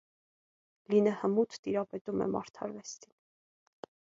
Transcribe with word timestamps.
Լինը 0.93 1.13
հմուտ 1.23 1.59
տիրապետում 1.67 2.25
է 2.27 2.31
մարտարվեստին։ 2.37 3.15